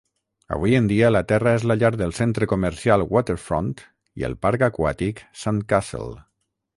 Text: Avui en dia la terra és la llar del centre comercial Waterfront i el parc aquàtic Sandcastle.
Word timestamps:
Avui 0.55 0.71
en 0.77 0.85
dia 0.91 1.09
la 1.11 1.19
terra 1.31 1.51
és 1.57 1.65
la 1.71 1.75
llar 1.83 1.91
del 2.01 2.15
centre 2.21 2.47
comercial 2.53 3.05
Waterfront 3.17 3.69
i 4.23 4.27
el 4.31 4.37
parc 4.47 4.65
aquàtic 4.69 5.23
Sandcastle. 5.43 6.15